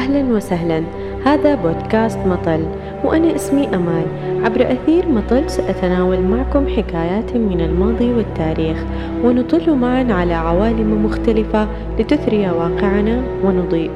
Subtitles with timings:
[0.00, 0.82] أهلا وسهلا.
[1.24, 2.64] هذا بودكاست مطل
[3.04, 4.06] وأنا اسمي أمال.
[4.44, 8.84] عبر أثير مطل سأتناول معكم حكايات من الماضي والتاريخ
[9.24, 11.68] ونطل معا على عوالم مختلفة
[11.98, 13.90] لتثري واقعنا ونضيء.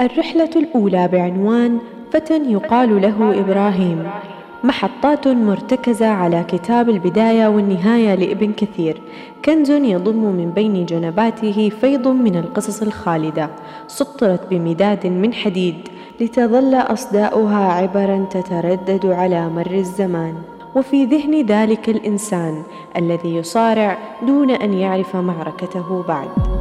[0.00, 1.78] الرحلة الأولى بعنوان
[2.12, 4.10] فتى يقال له إبراهيم.
[4.64, 9.02] محطات مرتكزة على كتاب البداية والنهاية لابن كثير.
[9.44, 13.50] كنز يضم من بين جنباته فيض من القصص الخالدة.
[13.86, 15.88] سطرت بمداد من حديد
[16.20, 20.34] لتظل أصداؤها عبرا تتردد على مر الزمان.
[20.74, 22.62] وفي ذهن ذلك الإنسان
[22.96, 26.53] الذي يصارع دون أن يعرف معركته بعد.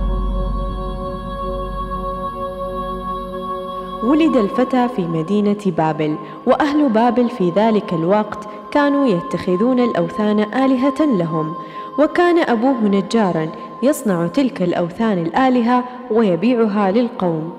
[4.03, 11.53] ولد الفتى في مدينة بابل وأهل بابل في ذلك الوقت كانوا يتخذون الأوثان آلهة لهم.
[11.99, 13.49] وكان أبوه نجارا
[13.84, 17.54] يصنع تلك الأوثان الآلهة ويبيعها للقوم.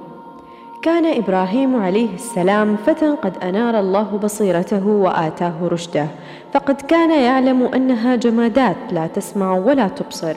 [0.83, 6.09] كان إبراهيم عليه السلام فتى قد أنار الله بصيرته وآتاه رشده.
[6.53, 10.35] فقد كان يعلم أنها جمادات لا تسمع ولا تبصر.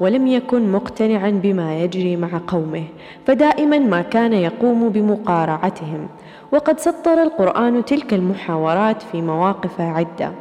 [0.00, 2.84] ولم يكن مقتنعا بما يجري مع قومه
[3.26, 6.08] فدائما ما كان يقوم بمقارعتهم.
[6.52, 10.32] وقد سطر القرآن تلك المحاورات في مواقف عدة.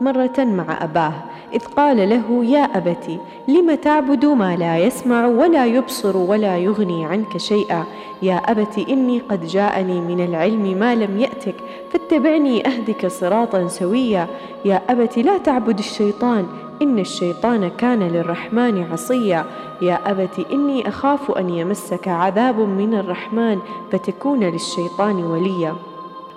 [0.00, 1.12] مرة مع أباه
[1.54, 7.36] إذ قال له يا أبت لم تعبد ما لا يسمع ولا يبصر ولا يغني عنك
[7.36, 7.84] شيئا؟
[8.22, 11.54] يا أبت إني قد جاءني من العلم ما لم يأتك
[11.92, 14.26] فاتبعني أهدك صراطا سويا.
[14.64, 16.46] يا أبت لا تعبد الشيطان
[16.82, 19.44] إن الشيطان كان للرحمن عصيا.
[19.82, 23.58] يا أبت إني أخاف أن يمسك عذاب من الرحمن
[23.92, 25.74] فتكون للشيطان وليا.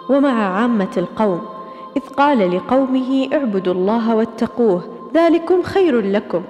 [0.09, 1.41] ومع عامة القوم
[1.97, 4.83] إذ قال لقومه اعبدوا الله واتقوه
[5.13, 6.41] ذلكم خير لكم.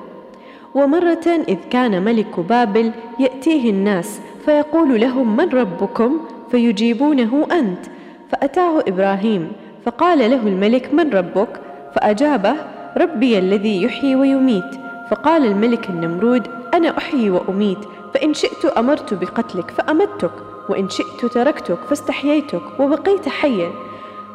[0.75, 6.19] ومرة إذ كان ملك بابل يأتيه الناس فيقول لهم من ربكم؟
[6.52, 7.86] فيجيبونه أنت.
[8.32, 9.52] فأتاه إبراهيم
[9.86, 11.61] فقال له الملك من ربك؟
[11.95, 12.55] فأجابه
[12.98, 14.76] ربي الذي يحيي ويميت.
[15.11, 17.77] فقال الملك النمرود أنا أحيي وأميت
[18.14, 20.31] فإن شئت أمرت بقتلك فأمتك
[20.70, 23.71] وإن شئت تركتك فاستحييتك وبقيت حيا.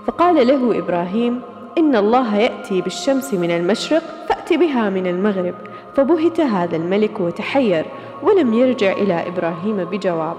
[0.06, 1.40] فقال له إبراهيم
[1.78, 5.54] إن الله يأتي بالشمس من المشرق فأت بها من المغرب.
[5.96, 7.84] فبهت هذا الملك وتحير
[8.22, 10.36] ولم يرجع إلى إبراهيم بجواب.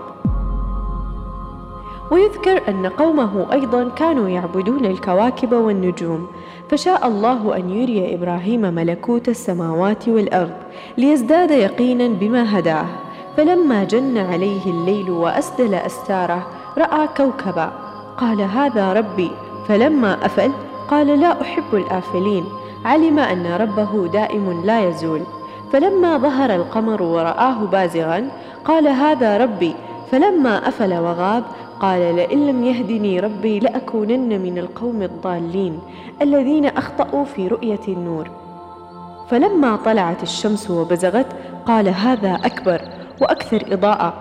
[2.12, 6.28] ويذكر أن قومه أيضا كانوا يعبدون الكواكب والنجوم.
[6.70, 10.52] فشاء الله أن يري إبراهيم ملكوت السماوات والأرض
[10.98, 12.86] ليزداد يقينا بما هداه.
[13.38, 16.48] فلما جن عليه الليل وأسدل أستاره
[16.78, 17.72] رأى كوكبا.
[18.18, 19.32] قال هذا ربي.
[19.68, 20.52] فلما أفل
[20.90, 22.46] قال لا أحب الآفلين.
[22.86, 25.22] علم أن ربه دائم لا يزول.
[25.74, 28.30] فلما ظهر القمر ورآه بازغا
[28.66, 29.74] قال هذا ربي.
[30.12, 31.44] فلما أفل وغاب
[31.80, 35.80] قال لئن لم يهدني ربي لأكونن من القوم الضالين
[36.22, 38.32] الذين أخطأوا في رؤية النور.
[39.30, 41.28] فلما طلعت الشمس وبزغت
[41.66, 42.82] قال هذا أكبر
[43.22, 44.14] وأكثر إضاءة.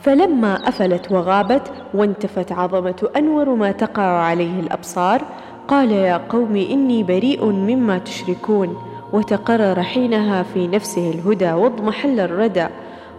[0.00, 5.22] فلما أفلت وغابت وانتفت عظمة أنور ما تقع عليه الأبصار
[5.68, 8.76] قال يا قوم إني بريء مما تشركون.
[9.12, 12.66] وتقرر حينها في نفسه الهدى واضمحل الردى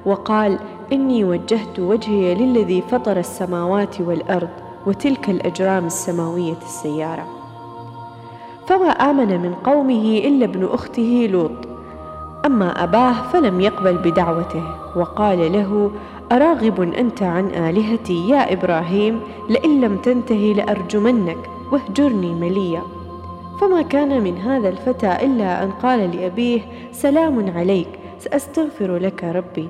[0.05, 0.59] وقال
[0.93, 4.49] إني وجهت وجهي للذي فطر السماوات والأرض
[4.87, 7.25] وتلك الأجرام السماوية السيارة.
[8.67, 11.51] فما آمن من قومه إلا ابن أخته لوط.
[12.45, 14.63] أما أباه فلم يقبل بدعوته
[14.95, 15.91] وقال له
[16.31, 19.19] أراغب أنت عن آلهتي يا إبراهيم
[19.49, 21.37] لئن لم تنتهي لأرجمنك
[21.71, 22.81] واهجرني مليا.
[23.61, 27.87] فما كان من هذا الفتى إلا أن قال لأبيه سلام عليك
[28.19, 29.69] سأستغفر لك ربي.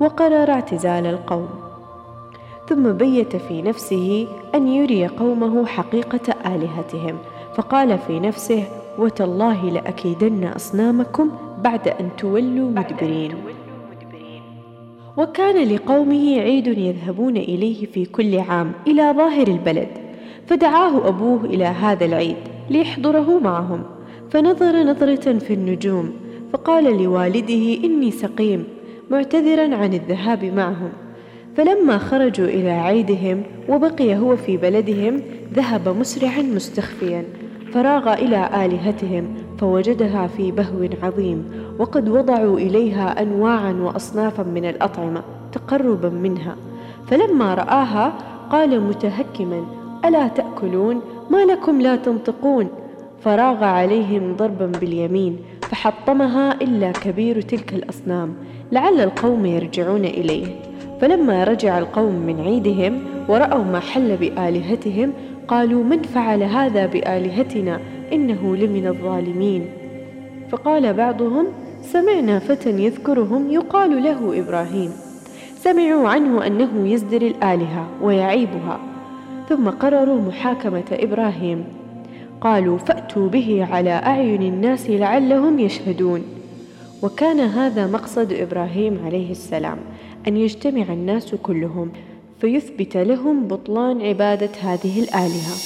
[0.00, 1.48] وقرر اعتزال القوم.
[2.68, 7.18] ثم بيت في نفسه أن يري قومه حقيقة آلهتهم
[7.54, 8.64] فقال في نفسه
[8.98, 11.30] وتالله لأكيدن أصنامكم
[11.64, 13.34] بعد أن تولوا مدبرين.
[15.16, 19.88] وكان لقومه عيد يذهبون إليه في كل عام إلى ظاهر البلد
[20.46, 22.36] فدعاه أبوه إلى هذا العيد
[22.70, 23.82] ليحضره معهم
[24.30, 26.12] فنظر نظرة في النجوم
[26.52, 28.64] فقال لوالده إني سقيم
[29.10, 30.92] معتذرا عن الذهاب معهم.
[31.56, 35.20] فلما خرجوا إلى عيدهم وبقي هو في بلدهم
[35.54, 37.24] ذهب مسرعا مستخفيا
[37.72, 41.44] فراغ إلى آلهتهم فوجدها في بهو عظيم
[41.78, 45.22] وقد وضعوا إليها أنواعا وأصنافا من الأطعمة
[45.52, 46.56] تقربا منها.
[47.06, 48.12] فلما رآها
[48.50, 49.64] قال متهكما
[50.04, 52.68] ألا تأكلون؟ ما لكم لا تنطقون؟
[53.24, 55.38] فراغ عليهم ضربا باليمين
[55.70, 58.34] فحطمها إلا كبير تلك الأصنام
[58.72, 60.46] لعل القوم يرجعون إليه.
[61.00, 65.12] فلما رجع القوم من عيدهم ورأوا ما حل بآلهتهم
[65.48, 67.80] قالوا من فعل هذا بآلهتنا؟
[68.12, 69.66] إنه لمن الظالمين.
[70.50, 71.46] فقال بعضهم
[71.82, 74.92] سمعنا فتى يذكرهم يقال له إبراهيم.
[75.56, 78.78] سمعوا عنه أنه يزدر الآلهة ويعيبها.
[79.48, 81.64] ثم قرروا محاكمة إبراهيم.
[82.44, 86.22] قالوا فأتوا به على أعين الناس لعلهم يشهدون.
[87.02, 89.78] وكان هذا مقصد إبراهيم عليه السلام
[90.28, 91.92] أن يجتمع الناس كلهم
[92.40, 95.56] فيثبت لهم بطلان عبادة هذه الآلهة.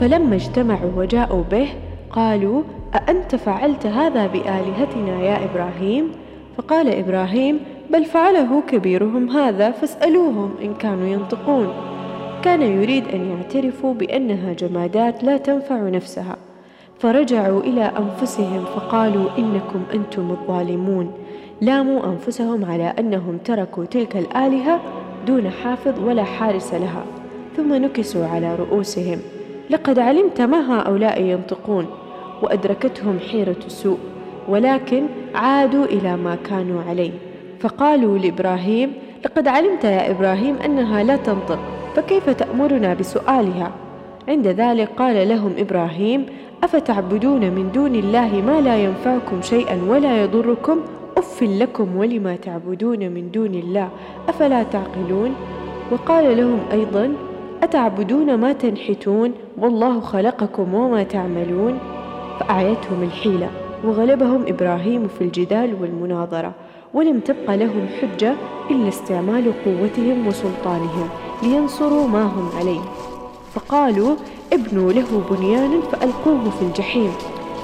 [0.00, 1.68] فلما اجتمعوا وجاءوا به
[2.10, 2.62] قالوا
[2.94, 6.12] أأنت فعلت هذا بآلهتنا يا إبراهيم؟
[6.56, 7.60] فقال إبراهيم
[7.90, 11.93] بل فعله كبيرهم هذا فاسألوهم إن كانوا ينطقون.
[12.44, 16.36] كان يريد أن يعترفوا بأنها جمادات لا تنفع نفسها
[16.98, 21.12] فرجعوا إلى أنفسهم فقالوا إنكم أنتم الظالمون.
[21.60, 24.80] لاموا أنفسهم على أنهم تركوا تلك الآلهة
[25.26, 27.04] دون حافظ ولا حارس لها
[27.56, 29.18] ثم نكسوا على رؤوسهم.
[29.70, 31.86] لقد علمت ما هؤلاء ينطقون
[32.42, 33.98] وأدركتهم حيرة سوء
[34.48, 37.12] ولكن عادوا إلى ما كانوا عليه.
[37.60, 38.92] فقالوا لإبراهيم
[39.24, 41.73] لقد علمت يا إبراهيم أنها لا تنطق.
[41.94, 43.72] فكيف تأمرنا بسؤالها؟
[44.28, 46.26] عند ذلك قال لهم إبراهيم
[46.64, 50.80] أفتعبدون من دون الله ما لا ينفعكم شيئا ولا يضركم؟
[51.16, 53.88] أف لكم ولما تعبدون من دون الله
[54.28, 55.34] أفلا تعقلون؟
[55.92, 57.12] وقال لهم أيضا
[57.62, 61.78] أتعبدون ما تنحتون؟ والله خلقكم وما تعملون؟
[62.40, 63.50] فأعيتهم الحيلة
[63.84, 66.52] وغلبهم إبراهيم في الجدال والمناظرة.
[66.94, 68.34] ولم تبق لهم حجة
[68.70, 71.08] إلا استعمال قوتهم وسلطانهم
[71.42, 72.80] لينصروا ما هم عليه.
[73.54, 74.16] فقالوا
[74.52, 77.12] ابنوا له بنيانا فألقوه في الجحيم.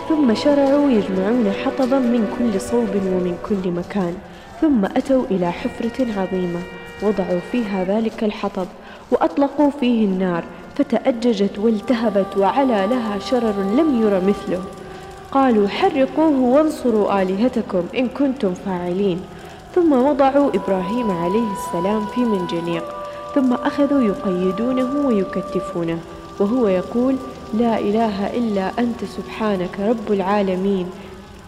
[0.08, 4.14] ثم شرعوا يجمعون حطبا من كل صوب ومن كل مكان.
[4.60, 6.60] ثم أتوا إلى حفرة عظيمة.
[7.02, 8.66] وضعوا فيها ذلك الحطب
[9.10, 10.44] وأطلقوا فيه النار.
[10.74, 14.62] فتأججت والتهبت وعلى لها شرر لم ير مثله.
[15.32, 19.20] قالوا حرقوه وانصروا آلهتكم إن كنتم فاعلين.
[19.74, 22.84] ثم وضعوا إبراهيم عليه السلام في منجنيق.
[23.34, 25.98] ثم أخذوا يقيدونه ويكتفونه.
[26.40, 27.16] وهو يقول
[27.54, 30.86] لا إله إلا أنت سبحانك رب العالمين.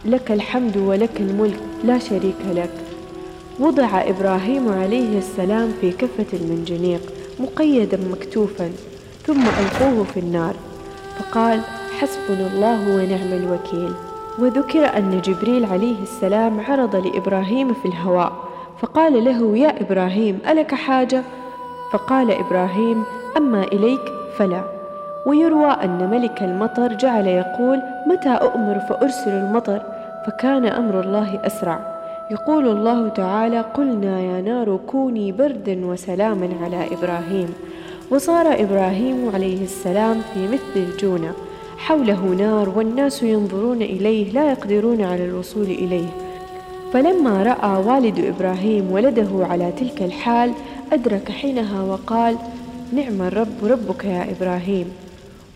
[0.04, 1.60] لك الحمد ولك الملك.
[1.84, 2.74] لا شريك لك.
[3.60, 7.00] وضع إبراهيم عليه السلام في كفة المنجنيق
[7.40, 8.70] مقيدا مكتوفا.
[9.26, 10.54] ثم ألقوه في النار.
[11.18, 11.60] فقال
[12.02, 13.92] حسبنا الله ونعم الوكيل.
[14.38, 18.32] وذكر أن جبريل عليه السلام عرض لإبراهيم في الهواء
[18.78, 21.22] فقال له يا إبراهيم ألك حاجة؟
[21.92, 23.04] فقال إبراهيم
[23.36, 24.00] أما إليك
[24.38, 24.64] فلا.
[25.26, 29.82] ويروى أن ملك المطر جعل يقول متى أؤمر فأرسل المطر؟
[30.26, 31.78] فكان أمر الله أسرع.
[32.30, 37.54] يقول الله تعالى قلنا يا نار كوني بردا وسلاما على إبراهيم.
[38.10, 41.32] وصار إبراهيم عليه السلام في مثل الجونة.
[41.82, 46.08] حوله نار والناس ينظرون إليه لا يقدرون على الوصول إليه.
[46.92, 50.52] فلما رأى والد إبراهيم ولده على تلك الحال
[50.92, 52.36] أدرك حينها وقال
[52.92, 54.92] نعم الرب ربك يا إبراهيم.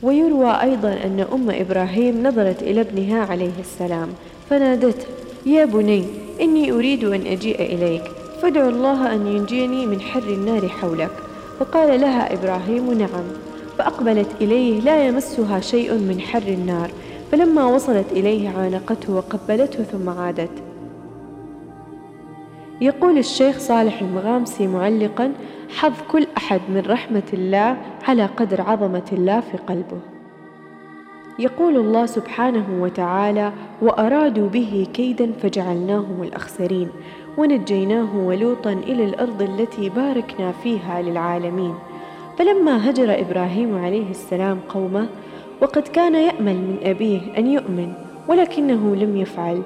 [0.02, 4.08] ويروى أيضا أن أم إبراهيم نظرت إلى ابنها عليه السلام
[4.50, 5.06] فنادته
[5.47, 6.04] يا بني
[6.40, 8.02] إني أريد أن أجيء إليك
[8.42, 11.11] فادع الله أن ينجيني من حر النار حولك.
[11.61, 13.26] فقال لها إبراهيم نعم.
[13.78, 16.90] فأقبلت إليه لا يمسها شيء من حر النار
[17.33, 20.50] فلما وصلت إليه عانقته وقبلته ثم عادت.
[22.80, 25.33] يقول الشيخ صالح المغامسي معلقا
[25.68, 27.76] حظ كل أحد من رحمة الله
[28.09, 30.00] على قدر عظمة الله في قلبه.
[31.38, 33.52] يقول الله سبحانه وتعالى
[33.83, 36.88] وأرادوا به كيدا فجعلناهم الأخسرين
[37.38, 41.75] ونجيناه ولوطا إلى الأرض التي باركنا فيها للعالمين.
[42.38, 45.09] فلما هجر إبراهيم عليه السلام قومه
[45.62, 47.93] وقد كان يأمل من أبيه أن يؤمن
[48.28, 49.62] ولكنه لم يفعل.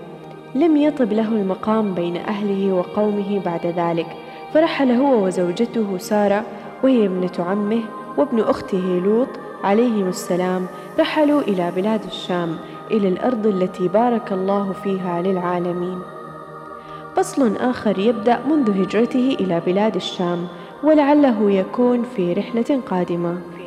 [0.54, 4.06] لم يطب له المقام بين أهله وقومه بعد ذلك.
[4.54, 6.44] فرحل هو وزوجته سارة
[6.84, 7.80] وهي ابنة عمه
[8.16, 9.28] وابن أخته لوط
[9.64, 10.66] عليهم السلام.
[10.98, 12.56] رحلوا إلى بلاد الشام
[12.90, 15.98] إلى الأرض التي بارك الله فيها للعالمين.
[17.16, 20.48] فصل آخر يبدأ منذ هجرته إلى بلاد الشام.
[20.82, 23.59] ولعله يكون في رحلة قادمة.